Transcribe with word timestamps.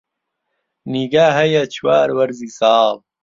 نیگا 0.91 1.25
هەیە 1.37 1.63
چوار 1.75 2.07
وەرزی 2.17 2.49
ساڵ 2.59 2.95